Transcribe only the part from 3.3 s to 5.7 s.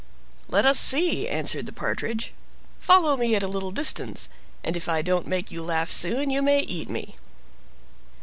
at a little distance, and if I don't make you